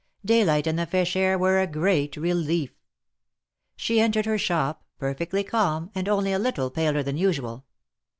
Daylight 0.25 0.65
and 0.65 0.79
the 0.79 0.87
fresh 0.87 1.15
air 1.15 1.37
were 1.37 1.59
a 1.59 1.67
great 1.67 2.17
relief. 2.17 2.71
She 3.75 3.99
entered 4.01 4.25
her 4.25 4.39
shop, 4.39 4.83
perfectly 4.97 5.43
calm, 5.43 5.91
and 5.93 6.09
only 6.09 6.33
a 6.33 6.39
little 6.39 6.71
paler 6.71 7.03
than 7.03 7.17
usual. 7.17 7.67